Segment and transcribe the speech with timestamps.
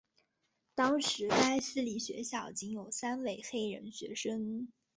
[0.73, 4.67] 当时该私立学校仅有三位黑人学生。